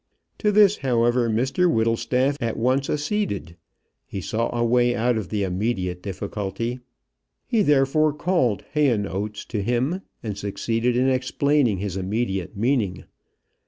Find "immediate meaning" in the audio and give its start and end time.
11.97-13.03